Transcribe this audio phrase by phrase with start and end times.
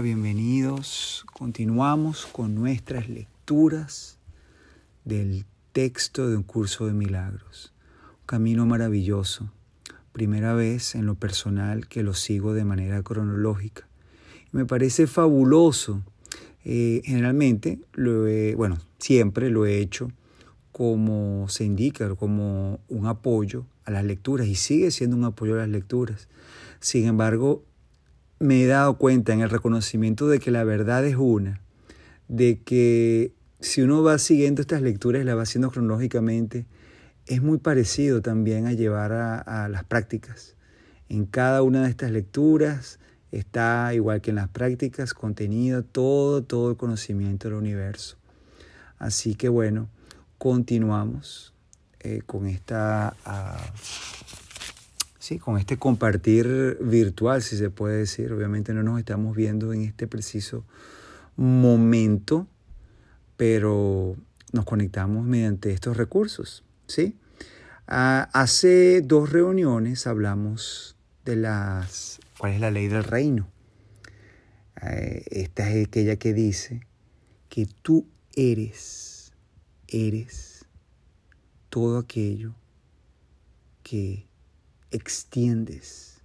[0.00, 1.24] Bienvenidos.
[1.32, 4.18] Continuamos con nuestras lecturas
[5.04, 7.72] del texto de un curso de milagros.
[8.20, 9.50] Un camino maravilloso.
[10.12, 13.86] Primera vez en lo personal que lo sigo de manera cronológica.
[14.50, 16.02] Me parece fabuloso.
[16.64, 20.10] Eh, generalmente, lo he, bueno, siempre lo he hecho
[20.72, 25.58] como se indica, como un apoyo a las lecturas y sigue siendo un apoyo a
[25.58, 26.28] las lecturas.
[26.80, 27.62] Sin embargo,
[28.38, 31.60] me he dado cuenta en el reconocimiento de que la verdad es una,
[32.28, 36.66] de que si uno va siguiendo estas lecturas y las va haciendo cronológicamente,
[37.26, 40.56] es muy parecido también a llevar a, las prácticas.
[41.08, 42.98] En cada una de estas lecturas
[43.30, 48.16] está, igual que en las prácticas, contenido todo, todo el conocimiento del universo.
[48.98, 49.88] Así que bueno,
[50.38, 51.54] continuamos
[52.00, 53.16] eh, con esta...
[53.26, 54.23] Uh,
[55.24, 58.30] Sí, con este compartir virtual, si se puede decir.
[58.30, 60.66] Obviamente no nos estamos viendo en este preciso
[61.34, 62.46] momento,
[63.38, 64.16] pero
[64.52, 66.62] nos conectamos mediante estos recursos.
[66.88, 67.16] ¿sí?
[67.86, 73.48] Ah, hace dos reuniones hablamos de las, cuál es la ley del reino.
[74.82, 76.86] Eh, esta es aquella que dice
[77.48, 79.32] que tú eres,
[79.88, 80.66] eres
[81.70, 82.54] todo aquello
[83.82, 84.26] que
[84.94, 86.22] extiendes,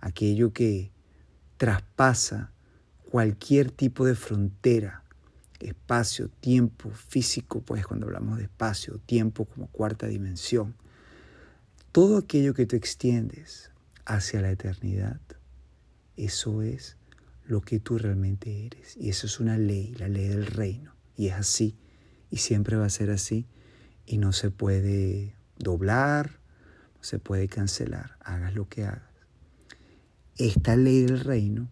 [0.00, 0.92] aquello que
[1.56, 2.52] traspasa
[3.10, 5.02] cualquier tipo de frontera,
[5.58, 10.74] espacio, tiempo, físico, pues cuando hablamos de espacio, tiempo como cuarta dimensión,
[11.92, 13.70] todo aquello que tú extiendes
[14.06, 15.20] hacia la eternidad,
[16.16, 16.96] eso es
[17.44, 18.96] lo que tú realmente eres.
[18.96, 20.94] Y eso es una ley, la ley del reino.
[21.16, 21.76] Y es así,
[22.30, 23.46] y siempre va a ser así,
[24.06, 26.39] y no se puede doblar,
[27.00, 29.02] se puede cancelar, hagas lo que hagas.
[30.36, 31.68] Esta ley del reino,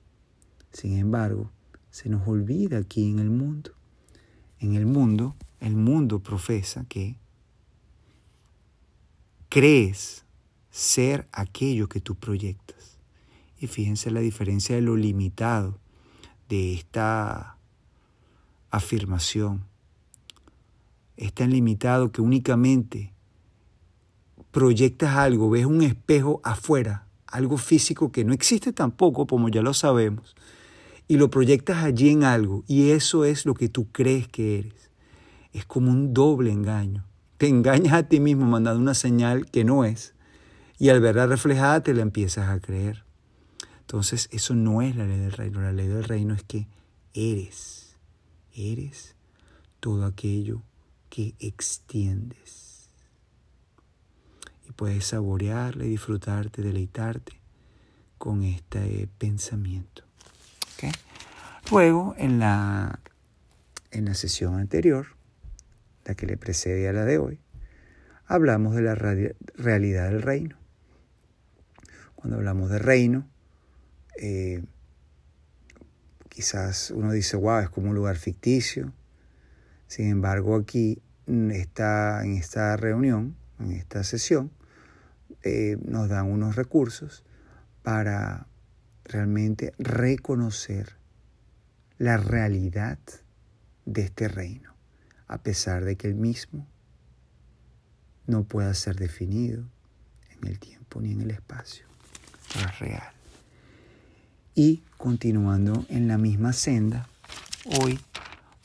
[0.72, 1.50] sin embargo,
[1.90, 3.72] se nos olvida aquí en el mundo.
[4.60, 7.16] En el mundo, el mundo profesa que
[9.48, 10.24] crees
[10.70, 12.98] ser aquello que tú proyectas.
[13.58, 15.78] Y fíjense la diferencia de lo limitado
[16.48, 17.56] de esta
[18.70, 19.64] afirmación.
[21.16, 23.12] Es tan limitado que únicamente
[24.58, 29.72] proyectas algo, ves un espejo afuera, algo físico que no existe tampoco, como ya lo
[29.72, 30.34] sabemos,
[31.06, 34.90] y lo proyectas allí en algo, y eso es lo que tú crees que eres.
[35.52, 37.04] Es como un doble engaño.
[37.36, 40.14] Te engañas a ti mismo mandando una señal que no es,
[40.76, 43.04] y al verla reflejada te la empiezas a creer.
[43.82, 45.60] Entonces, eso no es la ley del reino.
[45.60, 46.66] La ley del reino es que
[47.14, 47.96] eres,
[48.52, 49.14] eres
[49.78, 50.62] todo aquello
[51.10, 52.77] que extiendes
[54.68, 57.40] y puedes saborearle, disfrutarte, deleitarte
[58.18, 60.04] con este pensamiento.
[61.70, 63.00] Luego, en la,
[63.90, 65.06] en la sesión anterior,
[66.04, 67.40] la que le precede a la de hoy,
[68.26, 70.56] hablamos de la realidad del reino.
[72.14, 73.28] Cuando hablamos de reino,
[74.18, 74.64] eh,
[76.28, 78.92] quizás uno dice, wow, es como un lugar ficticio.
[79.88, 84.50] Sin embargo, aquí está, en esta reunión, en esta sesión,
[85.48, 87.24] eh, nos dan unos recursos
[87.82, 88.46] para
[89.04, 90.96] realmente reconocer
[91.96, 92.98] la realidad
[93.86, 94.74] de este reino,
[95.26, 96.66] a pesar de que el mismo
[98.26, 99.64] no pueda ser definido
[100.30, 101.86] en el tiempo ni en el espacio,
[102.54, 103.12] es real.
[104.54, 107.08] Y continuando en la misma senda,
[107.80, 107.98] hoy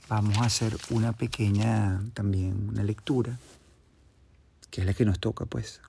[0.09, 3.39] vamos a hacer una pequeña, también una lectura,
[4.69, 5.81] que es la que nos toca, pues,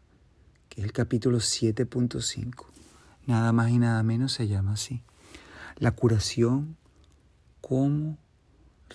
[0.76, 2.66] es el capítulo 7.5.
[3.26, 5.02] Nada más y nada menos se llama así.
[5.78, 6.76] La curación
[7.60, 8.18] como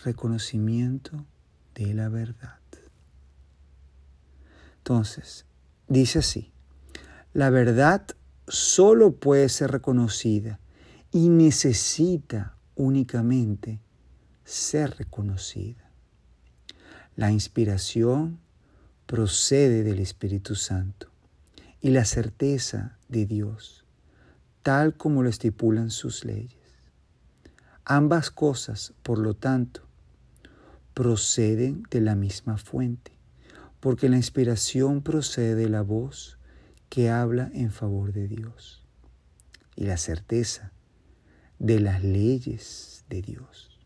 [0.04, 1.26] reconocimiento
[1.76, 2.60] de la verdad.
[4.78, 5.46] Entonces,
[5.88, 6.52] dice así,
[7.34, 8.06] la verdad
[8.48, 10.60] solo puede ser reconocida
[11.12, 13.80] y necesita únicamente
[14.44, 15.92] ser reconocida.
[17.16, 18.40] La inspiración
[19.06, 21.10] procede del Espíritu Santo
[21.82, 23.86] y la certeza de Dios,
[24.64, 26.58] tal como lo estipulan sus leyes.
[27.86, 29.88] Ambas cosas, por lo tanto,
[30.94, 33.14] proceden de la misma fuente,
[33.80, 36.38] porque la inspiración procede de la voz
[36.90, 38.84] que habla en favor de Dios
[39.76, 40.74] y la certeza
[41.60, 43.80] de las leyes de Dios.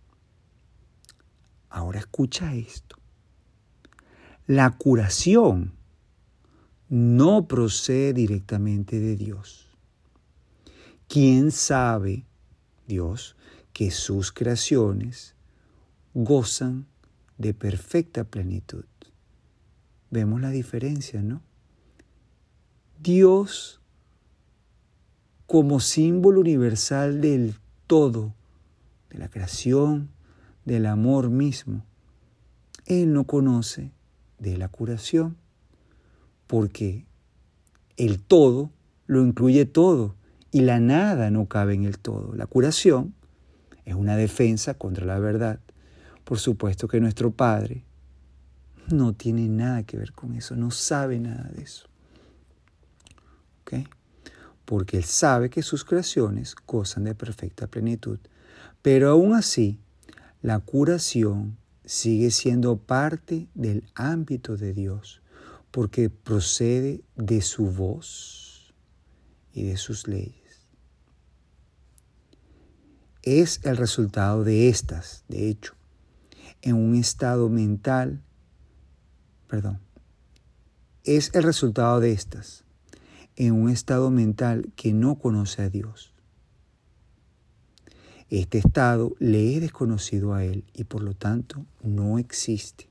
[1.69, 2.98] Ahora escucha esto.
[4.48, 5.74] La curación
[6.94, 9.68] no procede directamente de Dios.
[11.07, 12.28] ¿Quién sabe,
[12.88, 13.36] Dios,
[13.74, 15.34] que sus creaciones
[16.13, 16.86] gozan
[17.40, 18.86] de perfecta plenitud.
[20.12, 21.42] Vemos la diferencia, ¿no?
[23.01, 23.81] Dios
[25.48, 27.56] como símbolo universal del
[27.88, 28.36] todo,
[29.10, 30.12] de la creación,
[30.63, 31.84] del amor mismo.
[32.86, 33.92] Él no conoce
[34.38, 35.38] de la curación,
[36.54, 37.08] porque
[37.98, 38.70] el todo
[39.08, 40.14] lo incluye todo
[40.52, 42.36] y la nada no cabe en el todo.
[42.36, 43.16] La curación
[43.86, 45.60] es una defensa contra la verdad.
[46.24, 47.86] Por supuesto que nuestro Padre
[48.88, 51.88] no tiene nada que ver con eso, no sabe nada de eso.
[54.64, 58.20] Porque Él sabe que sus creaciones gozan de perfecta plenitud.
[58.84, 59.80] Pero aún así,
[60.44, 65.23] la curación sigue siendo parte del ámbito de Dios,
[65.74, 68.74] porque procede de su voz
[69.52, 70.68] y de sus leyes.
[73.24, 75.74] Es el resultado de estas, de hecho,
[76.62, 78.22] en un estado mental,
[79.48, 79.81] perdón,
[81.04, 82.64] es el resultado de estas,
[83.36, 86.14] en un estado mental que no conoce a Dios
[88.40, 92.90] este estado le es desconocido a él y por lo tanto no existe.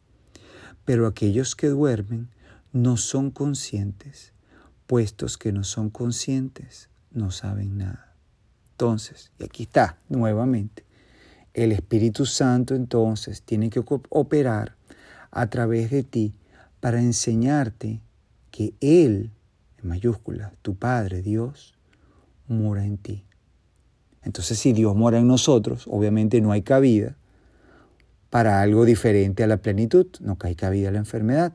[0.84, 2.28] Pero aquellos que duermen
[2.72, 4.32] no son conscientes,
[4.86, 8.14] puestos que no son conscientes, no saben nada.
[8.72, 10.84] Entonces, y aquí está nuevamente,
[11.54, 14.76] el Espíritu Santo entonces tiene que operar
[15.30, 16.34] a través de ti
[16.80, 18.00] para enseñarte
[18.50, 19.30] que Él,
[19.82, 21.74] en mayúsculas, tu Padre Dios,
[22.48, 23.24] mora en ti.
[24.22, 27.16] Entonces, si Dios mora en nosotros, obviamente no hay cabida
[28.30, 31.54] para algo diferente a la plenitud, no hay cabida a la enfermedad.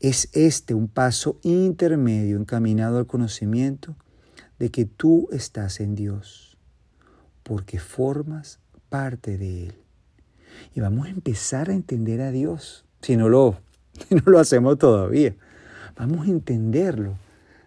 [0.00, 3.96] Es este un paso intermedio encaminado al conocimiento
[4.58, 6.56] de que tú estás en Dios,
[7.42, 9.74] porque formas parte de Él.
[10.74, 13.58] Y vamos a empezar a entender a Dios, si no lo,
[14.08, 15.34] si no lo hacemos todavía.
[15.96, 17.16] Vamos a entenderlo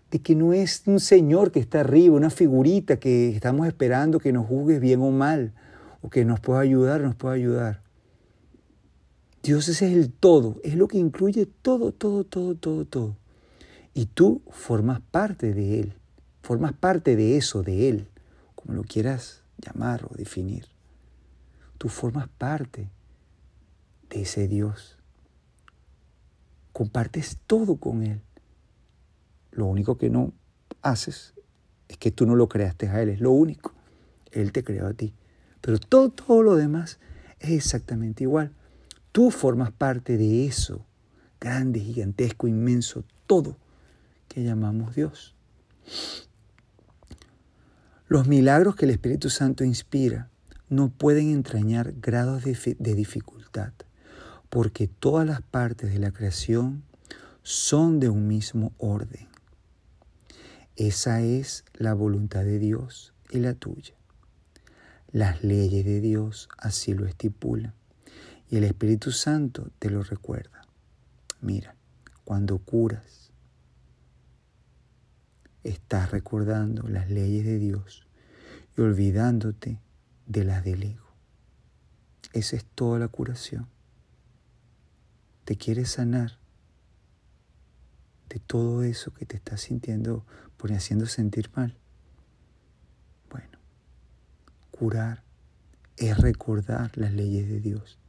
[0.09, 4.33] de que no es un Señor que está arriba, una figurita que estamos esperando que
[4.33, 5.53] nos juzgue bien o mal,
[6.01, 7.81] o que nos pueda ayudar, nos pueda ayudar.
[9.43, 13.17] Dios es el todo, es lo que incluye todo, todo, todo, todo, todo.
[13.93, 15.93] Y tú formas parte de Él,
[16.43, 18.07] formas parte de eso, de Él,
[18.55, 20.67] como lo quieras llamar o definir.
[21.79, 22.89] Tú formas parte
[24.11, 24.97] de ese Dios.
[26.71, 28.21] Compartes todo con Él.
[29.51, 30.33] Lo único que no
[30.83, 31.33] haces
[31.87, 33.73] es que tú no lo creaste a Él, es lo único.
[34.31, 35.15] Él te creó a ti.
[35.61, 36.99] Pero todo, todo lo demás
[37.39, 38.53] es exactamente igual.
[39.11, 40.85] Tú formas parte de eso,
[41.41, 43.57] grande, gigantesco, inmenso, todo
[44.29, 45.35] que llamamos Dios.
[48.07, 50.29] Los milagros que el Espíritu Santo inspira
[50.69, 53.73] no pueden entrañar grados de, de dificultad,
[54.49, 56.83] porque todas las partes de la creación
[57.43, 59.27] son de un mismo orden.
[60.77, 63.95] Esa es la voluntad de Dios y la tuya.
[65.11, 67.73] Las leyes de Dios así lo estipulan
[68.51, 70.67] y el Espíritu Santo te lo recuerda.
[71.39, 71.73] Mira,
[72.25, 73.31] cuando curas,
[75.63, 78.05] estás recordando las leyes de Dios
[78.77, 79.79] y olvidándote
[80.25, 81.07] de las del ego.
[82.33, 83.69] Esa es toda la curación.
[85.45, 86.37] Te quieres sanar
[88.27, 90.25] de todo eso que te estás sintiendo
[90.57, 91.77] por haciendo sentir mal.
[93.29, 93.59] Bueno,
[94.71, 95.23] curar
[95.95, 98.00] es recordar las leyes de Dios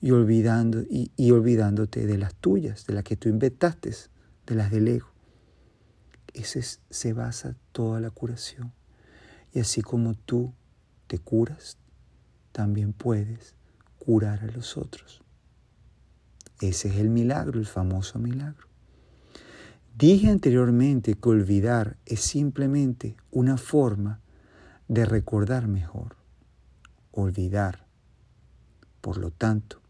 [0.00, 3.94] y, olvidando, y, y olvidándote de las tuyas, de las que tú inventaste,
[4.46, 5.10] de las del ego.
[6.32, 8.72] Ese se basa toda la curación.
[9.52, 10.54] Y así como tú
[11.06, 11.76] te curas,
[12.52, 13.54] también puedes
[13.98, 15.22] curar a los otros.
[16.60, 18.68] Ese es el milagro, el famoso milagro.
[19.96, 24.20] Dije anteriormente que olvidar es simplemente una forma
[24.88, 26.16] de recordar mejor.
[27.12, 27.86] Olvidar,
[29.00, 29.80] por lo tanto,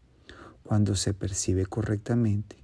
[0.71, 2.55] cuando se percibe correctamente,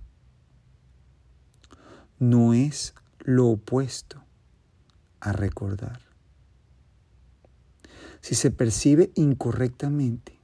[2.19, 4.23] no es lo opuesto
[5.19, 5.99] a recordar.
[8.21, 10.39] Si se percibe incorrectamente,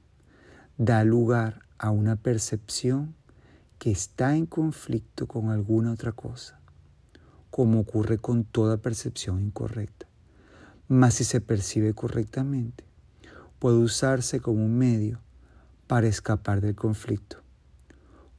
[0.76, 3.14] da lugar a una percepción
[3.78, 6.60] que está en conflicto con alguna otra cosa
[7.48, 10.06] como ocurre con toda percepción incorrecta.
[10.86, 12.84] Mas si se percibe correctamente,
[13.58, 15.22] puede usarse como un medio
[15.86, 17.43] para escapar del conflicto,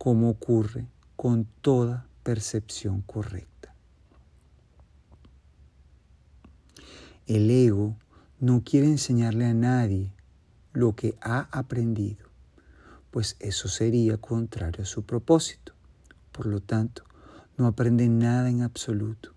[0.06, 0.86] como ocurre
[1.16, 3.74] con toda percepción correcta.
[7.26, 7.98] El ego
[8.40, 10.14] no quiere enseñarle a nadie
[10.74, 12.28] lo que ha aprendido,
[13.10, 15.74] pues eso sería contrario a su propósito.
[16.32, 17.04] Por lo tanto,
[17.58, 19.32] no aprende nada en absoluto.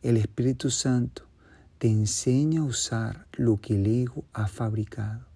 [0.00, 1.24] El Espíritu Santo
[1.76, 5.26] te enseña a usar lo que el ego ha fabricado,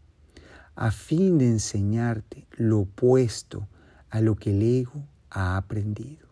[0.77, 3.69] a fin de enseñarte lo opuesto
[4.15, 6.29] a lo que el ego ha aprendido.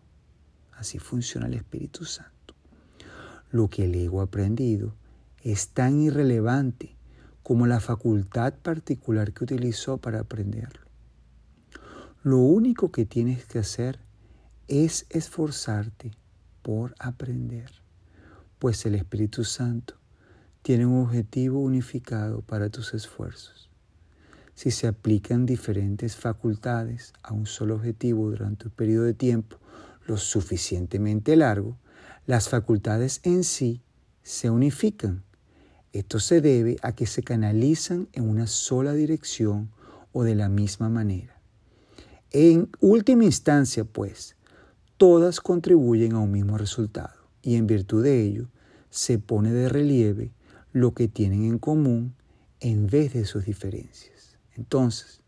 [0.71, 2.55] Así funciona el Espíritu Santo.
[3.51, 4.95] Lo que el ego ha aprendido
[5.41, 6.95] es tan irrelevante
[7.43, 10.87] como la facultad particular que utilizó para aprenderlo.
[12.23, 13.99] Lo único que tienes que hacer
[14.69, 16.11] es esforzarte
[16.61, 17.69] por aprender,
[18.59, 19.95] pues el Espíritu Santo
[20.61, 23.72] tiene un objetivo unificado para tus esfuerzos.
[24.55, 29.57] Si se aplican diferentes facultades a un solo objetivo durante un periodo de tiempo
[30.05, 31.77] lo suficientemente largo,
[32.25, 33.81] las facultades en sí
[34.21, 35.23] se unifican.
[35.91, 39.71] Esto se debe a que se canalizan en una sola dirección
[40.11, 41.39] o de la misma manera.
[42.31, 44.35] En última instancia, pues,
[44.97, 48.49] todas contribuyen a un mismo resultado y en virtud de ello
[48.89, 50.31] se pone de relieve
[50.71, 52.15] lo que tienen en común
[52.59, 54.12] en vez de sus diferencias.
[54.55, 55.21] Entonces,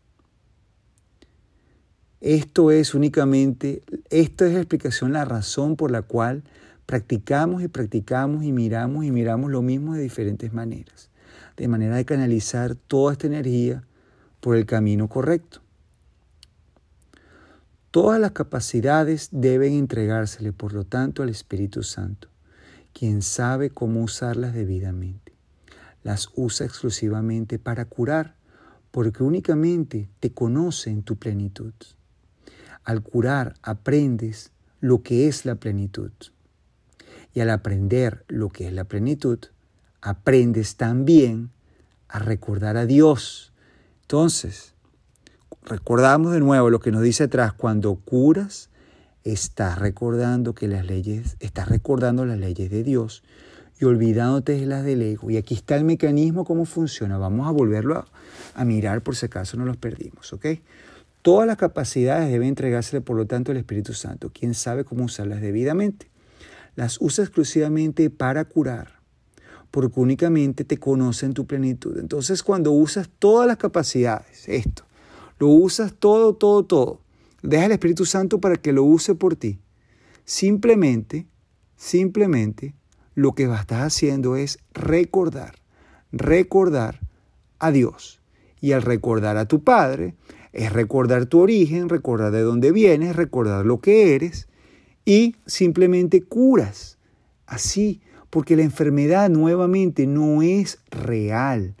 [2.20, 6.44] esto es únicamente, esta es la explicación, la razón por la cual
[6.86, 11.10] practicamos y practicamos y miramos y miramos lo mismo de diferentes maneras,
[11.56, 13.84] de manera de canalizar toda esta energía
[14.40, 15.60] por el camino correcto.
[17.90, 22.28] Todas las capacidades deben entregársele, por lo tanto, al Espíritu Santo,
[22.92, 25.32] quien sabe cómo usarlas debidamente.
[26.02, 28.35] Las usa exclusivamente para curar,
[28.96, 31.74] porque únicamente te conoce en tu plenitud.
[32.82, 36.12] Al curar aprendes lo que es la plenitud.
[37.34, 39.38] Y al aprender lo que es la plenitud,
[40.00, 41.50] aprendes también
[42.08, 43.52] a recordar a Dios.
[44.00, 44.72] Entonces,
[45.62, 48.70] recordamos de nuevo lo que nos dice atrás, cuando curas,
[49.24, 53.22] estás recordando que las leyes, estás recordando las leyes de Dios
[53.78, 55.30] y olvidándote de las del ego.
[55.30, 57.18] Y aquí está el mecanismo, cómo funciona.
[57.18, 58.06] Vamos a volverlo
[58.54, 60.46] a, mirar por si acaso no los perdimos, ¿ok?
[61.22, 65.40] Todas las capacidades deben entregársele, por lo tanto, al Espíritu Santo, quien sabe cómo usarlas
[65.40, 66.08] debidamente.
[66.74, 69.00] Las usa exclusivamente para curar,
[69.70, 71.98] porque únicamente te conoce en tu plenitud.
[71.98, 74.84] Entonces, cuando usas todas las capacidades, esto,
[75.38, 77.00] lo usas todo, todo, todo,
[77.42, 79.58] deja al Espíritu Santo para que lo use por ti.
[80.24, 81.26] Simplemente,
[81.76, 82.74] simplemente,
[83.16, 85.56] lo que estás haciendo es recordar,
[86.12, 87.00] recordar
[87.58, 88.20] a Dios.
[88.60, 90.14] Y al recordar a tu Padre,
[90.52, 94.48] es recordar tu origen, recordar de dónde vienes, recordar lo que eres
[95.04, 96.98] y simplemente curas.
[97.46, 101.74] Así, porque la enfermedad nuevamente no es real,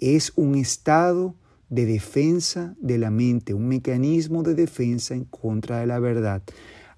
[0.00, 1.34] es un estado
[1.68, 6.42] de defensa de la mente, un mecanismo de defensa en contra de la verdad.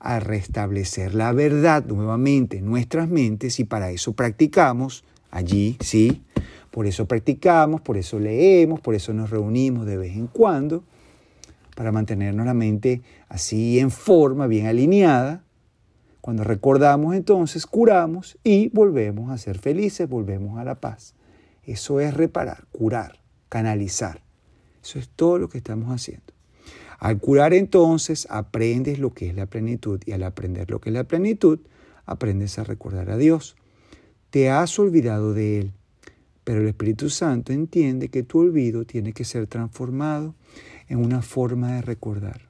[0.01, 6.23] Al restablecer la verdad nuevamente en nuestras mentes y para eso practicamos allí, ¿sí?
[6.73, 10.83] Por eso practicamos, por eso leemos, por eso nos reunimos de vez en cuando
[11.81, 15.45] para mantenernos la mente así en forma, bien alineada.
[16.21, 21.15] Cuando recordamos entonces, curamos y volvemos a ser felices, volvemos a la paz.
[21.65, 24.21] Eso es reparar, curar, canalizar.
[24.83, 26.33] Eso es todo lo que estamos haciendo.
[27.01, 30.95] Al curar entonces aprendes lo que es la plenitud y al aprender lo que es
[30.95, 31.59] la plenitud,
[32.05, 33.57] aprendes a recordar a Dios.
[34.29, 35.73] Te has olvidado de Él,
[36.45, 40.35] pero el Espíritu Santo entiende que tu olvido tiene que ser transformado
[40.89, 42.43] en una forma de recordar.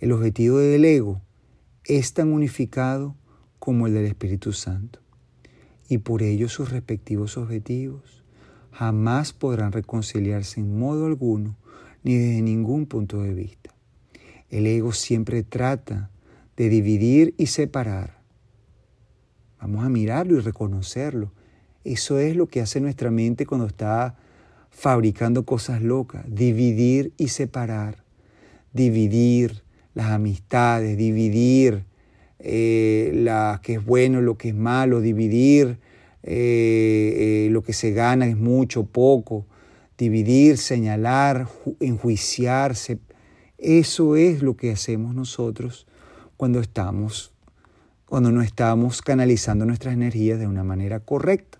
[0.00, 1.22] El objetivo del ego
[1.84, 3.16] es tan unificado
[3.58, 5.00] como el del Espíritu Santo,
[5.88, 8.22] y por ello sus respectivos objetivos
[8.70, 11.56] jamás podrán reconciliarse en modo alguno
[12.08, 13.74] ni desde ningún punto de vista.
[14.48, 16.08] El ego siempre trata
[16.56, 18.16] de dividir y separar.
[19.60, 21.32] Vamos a mirarlo y reconocerlo.
[21.84, 24.16] Eso es lo que hace nuestra mente cuando está
[24.70, 28.02] fabricando cosas locas, dividir y separar,
[28.72, 29.62] dividir
[29.92, 31.84] las amistades, dividir
[32.38, 35.76] eh, la, que es bueno, lo que es malo, dividir
[36.22, 39.44] eh, eh, lo que se gana es mucho, poco,
[39.98, 41.48] dividir, señalar,
[41.80, 43.00] enjuiciarse.
[43.58, 45.86] Eso es lo que hacemos nosotros
[46.36, 47.34] cuando estamos,
[48.06, 51.58] cuando no estamos canalizando nuestras energías de una manera correcta.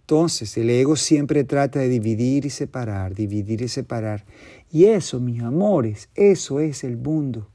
[0.00, 4.24] Entonces, el ego siempre trata de dividir y separar, dividir y separar.
[4.70, 7.48] Y eso, mis amores, eso es el mundo.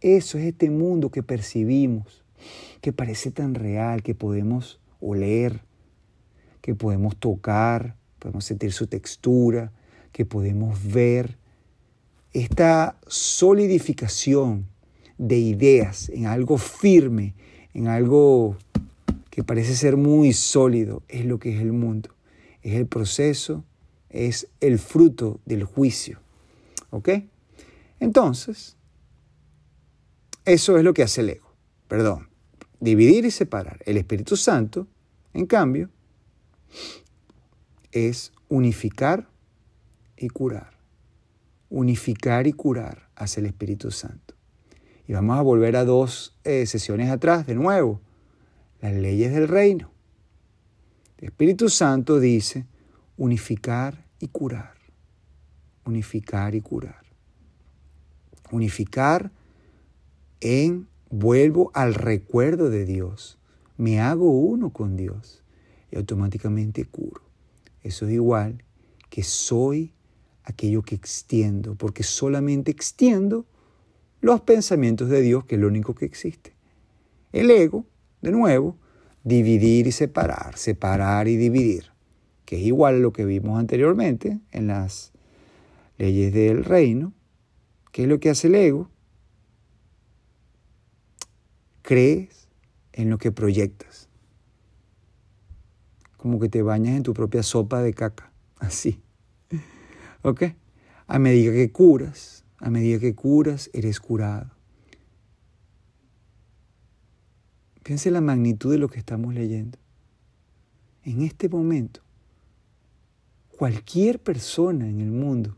[0.00, 2.24] Eso es este mundo que percibimos,
[2.80, 5.60] que parece tan real, que podemos oler,
[6.60, 9.72] que podemos tocar, podemos sentir su textura,
[10.12, 11.36] que podemos ver.
[12.32, 14.66] Esta solidificación
[15.18, 17.34] de ideas en algo firme,
[17.74, 18.56] en algo
[19.28, 22.10] que parece ser muy sólido, es lo que es el mundo.
[22.62, 23.64] Es el proceso,
[24.08, 26.20] es el fruto del juicio.
[26.90, 27.08] ¿Ok?
[27.98, 28.76] Entonces,
[30.44, 31.52] eso es lo que hace el ego.
[31.88, 32.28] Perdón,
[32.78, 33.80] dividir y separar.
[33.84, 34.86] El Espíritu Santo,
[35.34, 35.90] en cambio,
[37.92, 39.28] es unificar
[40.16, 40.72] y curar.
[41.70, 44.34] Unificar y curar hacia el Espíritu Santo.
[45.06, 48.00] Y vamos a volver a dos eh, sesiones atrás de nuevo.
[48.80, 49.90] Las leyes del reino.
[51.18, 52.66] El Espíritu Santo dice
[53.16, 54.74] unificar y curar.
[55.84, 57.02] Unificar y curar.
[58.50, 59.30] Unificar
[60.40, 63.38] en vuelvo al recuerdo de Dios.
[63.76, 65.42] Me hago uno con Dios
[65.90, 67.31] y automáticamente curo.
[67.82, 68.64] Eso es igual
[69.10, 69.92] que soy
[70.44, 73.46] aquello que extiendo, porque solamente extiendo
[74.20, 76.54] los pensamientos de Dios, que es lo único que existe.
[77.32, 77.86] El ego,
[78.20, 78.76] de nuevo,
[79.24, 81.92] dividir y separar, separar y dividir,
[82.44, 85.12] que es igual a lo que vimos anteriormente en las
[85.98, 87.12] leyes del reino.
[87.90, 88.90] ¿Qué es lo que hace el ego?
[91.82, 92.48] Crees
[92.92, 94.08] en lo que proyectas.
[96.22, 99.02] Como que te bañas en tu propia sopa de caca, así.
[100.22, 100.44] ¿Ok?
[101.08, 104.48] A medida que curas, a medida que curas, eres curado.
[107.82, 109.80] Piense la magnitud de lo que estamos leyendo.
[111.02, 112.02] En este momento,
[113.58, 115.56] cualquier persona en el mundo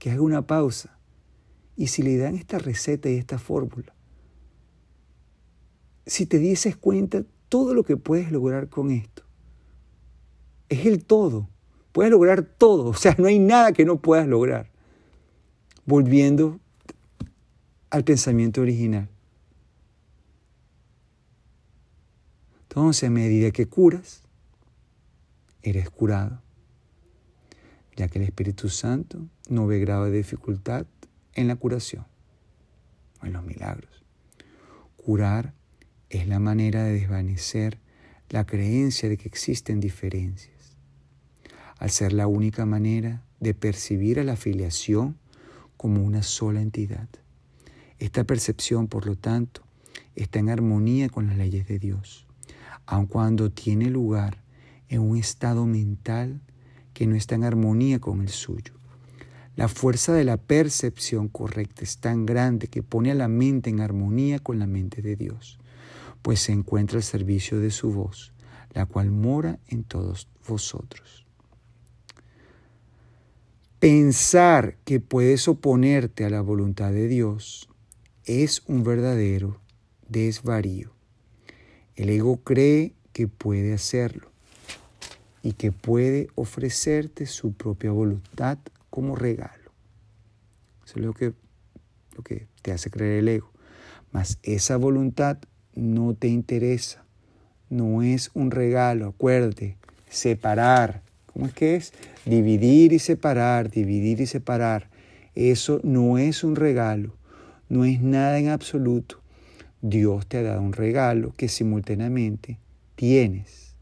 [0.00, 0.98] que haga una pausa
[1.76, 3.94] y si le dan esta receta y esta fórmula,
[6.06, 9.29] si te dieses cuenta todo lo que puedes lograr con esto,
[10.70, 11.48] es el todo.
[11.92, 14.70] Puedes lograr todo, o sea, no hay nada que no puedas lograr
[15.84, 16.60] volviendo
[17.90, 19.08] al pensamiento original.
[22.62, 24.22] Entonces, a medida que curas,
[25.62, 26.40] eres curado,
[27.96, 30.86] ya que el Espíritu Santo no ve grado de dificultad
[31.34, 32.06] en la curación
[33.20, 34.04] o en los milagros.
[34.96, 35.52] Curar
[36.08, 37.78] es la manera de desvanecer
[38.28, 40.59] la creencia de que existen diferencias,
[41.80, 45.16] al ser la única manera de percibir a la afiliación
[45.78, 47.08] como una sola entidad.
[47.98, 49.62] Esta percepción, por lo tanto,
[50.14, 52.26] está en armonía con las leyes de Dios,
[52.84, 54.42] aun cuando tiene lugar
[54.90, 56.42] en un estado mental
[56.92, 58.74] que no está en armonía con el suyo.
[59.56, 63.80] La fuerza de la percepción correcta es tan grande que pone a la mente en
[63.80, 65.58] armonía con la mente de Dios,
[66.20, 68.34] pues se encuentra al servicio de su voz,
[68.74, 71.29] la cual mora en todos vosotros.
[73.80, 77.66] Pensar que puedes oponerte a la voluntad de Dios
[78.26, 79.58] es un verdadero
[80.06, 80.92] desvarío.
[81.96, 84.30] El ego cree que puede hacerlo
[85.42, 88.58] y que puede ofrecerte su propia voluntad
[88.90, 89.72] como regalo.
[90.84, 91.32] Eso es lo que,
[92.60, 93.50] te hace creer el ego.
[94.12, 95.38] Mas esa voluntad
[95.74, 97.06] no te interesa,
[97.70, 99.78] no es un regalo, acuérdate,
[100.10, 101.02] separar
[101.40, 101.94] ¿Cómo es que es?
[102.26, 104.90] Dividir y separar, dividir y separar.
[105.34, 107.16] Eso no es un regalo,
[107.70, 109.22] no es nada en absoluto.
[109.80, 112.58] Dios te ha dado un regalo que simultáneamente
[112.94, 113.74] tienes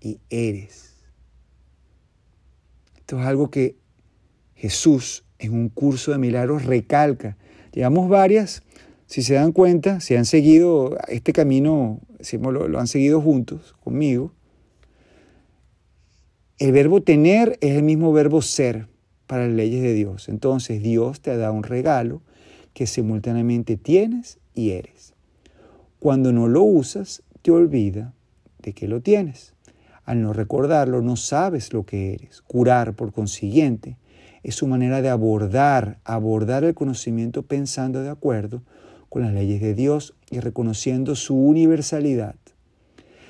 [0.00, 0.94] y eres.
[2.96, 3.76] Esto es algo que
[4.54, 7.36] Jesús en un curso de milagros recalca.
[7.74, 8.62] Llevamos varias,
[9.04, 13.76] si se dan cuenta, si han seguido este camino, si lo, lo han seguido juntos
[13.84, 14.32] conmigo,
[16.58, 18.88] el verbo tener es el mismo verbo ser
[19.28, 20.28] para las leyes de Dios.
[20.28, 22.20] Entonces Dios te dado un regalo
[22.74, 25.14] que simultáneamente tienes y eres.
[26.00, 28.12] Cuando no lo usas, te olvida
[28.60, 29.54] de que lo tienes.
[30.04, 32.42] Al no recordarlo, no sabes lo que eres.
[32.42, 33.96] Curar, por consiguiente,
[34.42, 38.62] es su manera de abordar, abordar el conocimiento pensando de acuerdo
[39.08, 42.34] con las leyes de Dios y reconociendo su universalidad.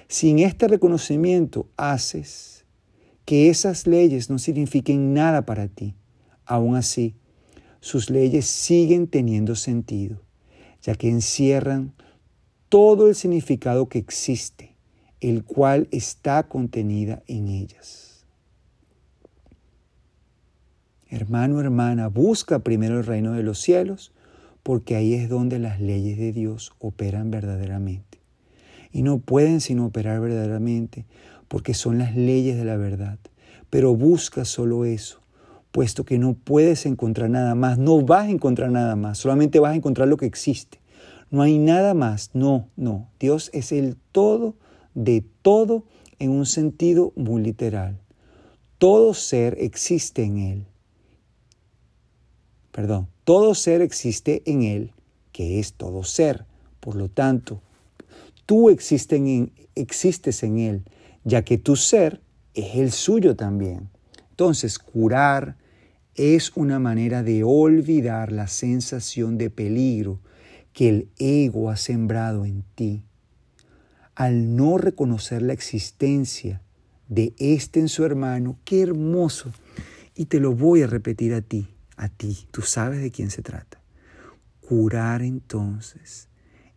[0.07, 2.58] Sin este reconocimiento haces
[3.29, 5.95] que esas leyes no signifiquen nada para ti.
[6.47, 7.15] Aún así,
[7.79, 10.23] sus leyes siguen teniendo sentido,
[10.81, 11.93] ya que encierran
[12.71, 14.77] todo el significado que existe,
[15.21, 18.25] el cual está contenida en ellas.
[21.11, 24.11] Hermano, hermana, busca primero el reino de los cielos,
[24.63, 28.21] porque ahí es donde las leyes de Dios operan verdaderamente.
[28.91, 31.05] Y no pueden sino operar verdaderamente
[31.49, 33.19] porque son las leyes de la verdad.
[33.71, 35.21] Pero busca solo eso,
[35.73, 39.73] puesto que no puedes encontrar nada más, no vas a encontrar nada más, solamente vas
[39.73, 40.79] a encontrar lo que existe.
[41.31, 43.09] No hay nada más, no, no.
[43.21, 44.55] Dios es el todo
[44.95, 45.85] de todo
[46.19, 47.99] en un sentido muy literal.
[48.79, 50.67] Todo ser existe en Él.
[52.73, 54.93] Perdón, todo ser existe en Él,
[55.33, 56.47] que es todo ser.
[56.81, 57.61] Por lo tanto,
[58.47, 60.83] tú existes en, existes en Él,
[61.25, 62.23] ya que tu ser
[62.55, 63.89] es el suyo también.
[64.31, 65.57] Entonces, curar
[66.15, 70.21] es una manera de olvidar la sensación de peligro
[70.73, 73.03] que el ego ha sembrado en ti.
[74.15, 76.63] Al no reconocer la existencia
[77.09, 79.53] de este en su hermano, qué hermoso.
[80.15, 83.43] Y te lo voy a repetir a ti, a ti, tú sabes de quién se
[83.43, 83.81] trata.
[84.61, 86.29] Curar entonces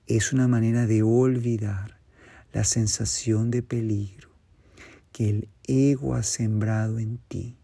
[0.05, 1.99] es una manera de olvidar
[2.53, 4.30] la sensación de peligro
[5.11, 7.57] que el ego ha sembrado en ti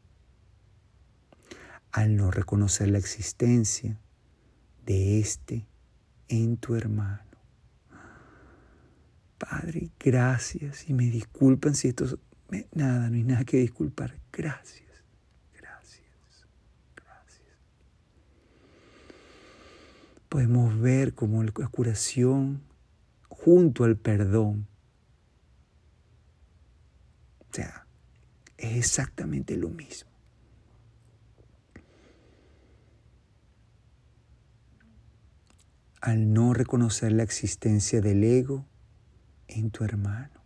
[1.91, 3.99] al no reconocer la existencia
[4.86, 5.65] de este
[6.27, 7.23] en tu hermano.
[9.38, 12.19] Padre, gracias y me disculpan si esto...
[12.73, 14.19] nada, no hay nada que disculpar.
[14.31, 15.03] Gracias,
[15.53, 16.47] gracias,
[16.95, 17.57] gracias.
[20.29, 22.62] Podemos ver cómo la curación
[23.29, 24.67] junto al perdón
[27.58, 27.88] sea,
[28.58, 30.12] es exactamente lo mismo.
[36.02, 38.63] Al no reconocer la existencia del ego
[39.48, 40.39] en tu hermano.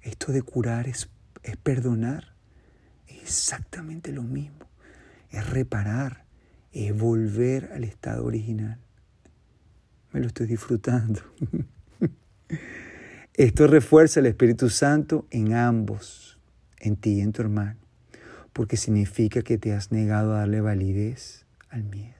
[0.00, 1.10] Esto de curar es,
[1.42, 2.36] es perdonar.
[3.08, 4.68] Es exactamente lo mismo.
[5.30, 6.24] Es reparar.
[6.70, 8.78] Es volver al estado original.
[10.12, 11.20] Me lo estoy disfrutando.
[13.34, 16.38] Esto refuerza el Espíritu Santo en ambos,
[16.78, 17.80] en ti y en tu hermano,
[18.52, 22.12] porque significa que te has negado a darle validez al miedo.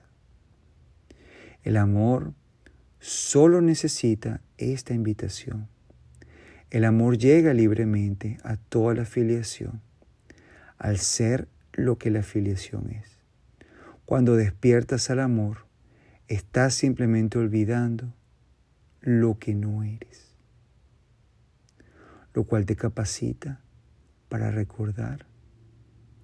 [1.61, 2.33] El amor
[2.99, 5.67] solo necesita esta invitación.
[6.71, 9.81] El amor llega libremente a toda la filiación,
[10.79, 13.19] al ser lo que la filiación es.
[14.05, 15.67] Cuando despiertas al amor,
[16.27, 18.11] estás simplemente olvidando
[19.01, 20.32] lo que no eres
[22.33, 23.59] lo cual te capacita
[24.29, 25.25] para recordar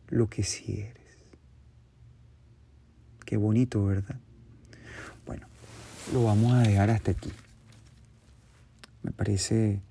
[0.07, 1.17] lo que sí eres.
[3.25, 4.19] Qué bonito, ¿verdad?
[5.25, 5.47] Bueno,
[6.11, 7.31] lo vamos a dejar hasta aquí.
[9.03, 9.81] Me parece,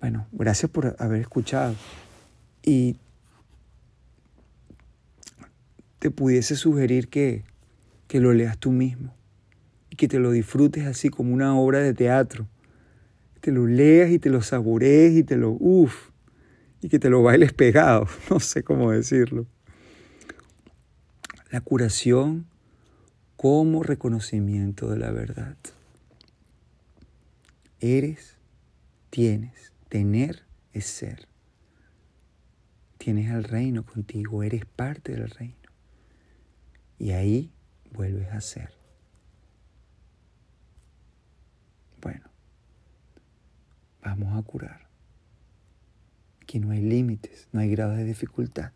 [0.00, 1.76] bueno, gracias por haber escuchado.
[2.62, 2.96] Y
[6.00, 7.44] te pudiese sugerir que,
[8.08, 9.14] que lo leas tú mismo
[9.90, 12.48] y que te lo disfrutes así como una obra de teatro
[13.44, 16.08] te lo leas y te lo saborees y te lo, uff,
[16.80, 19.46] y que te lo bailes pegado, no sé cómo decirlo.
[21.50, 22.46] La curación
[23.36, 25.58] como reconocimiento de la verdad.
[27.80, 28.38] Eres,
[29.10, 31.28] tienes, tener es ser.
[32.96, 35.68] Tienes al reino contigo, eres parte del reino.
[36.98, 37.52] Y ahí
[37.92, 38.72] vuelves a ser.
[42.00, 42.33] Bueno,
[44.04, 44.86] vamos a curar.
[46.42, 48.72] Aquí no hay límites, no hay grados de dificultad.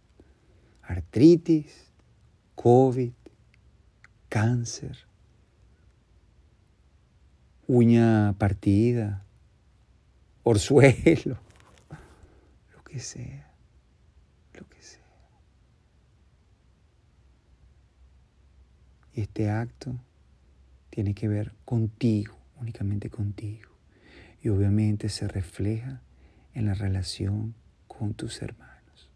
[0.83, 1.93] Artritis,
[2.55, 3.13] COVID,
[4.31, 5.07] cáncer,
[7.67, 9.23] uña partida,
[10.43, 11.39] orzuelo,
[12.75, 13.53] lo que sea,
[14.55, 15.03] lo que sea.
[19.13, 19.95] Y este acto
[20.89, 23.78] tiene que ver contigo, únicamente contigo
[24.43, 26.01] y obviamente se refleja
[26.55, 27.55] en la relación
[27.87, 29.11] con tus hermanos.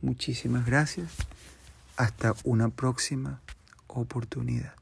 [0.00, 1.14] Muchísimas gracias.
[1.96, 3.40] Hasta una próxima
[3.86, 4.74] oportunidad.